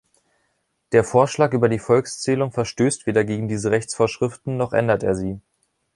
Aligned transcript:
Der 0.93 1.03
Vorschlag 1.03 1.53
über 1.53 1.69
die 1.69 1.77
Volkszählung 1.77 2.51
verstößt 2.51 3.05
weder 3.05 3.23
gegen 3.23 3.47
diese 3.47 3.69
Rechtsvorschriften 3.69 4.57
noch 4.57 4.73
ändert 4.73 5.03
er 5.03 5.13
sie. 5.13 5.39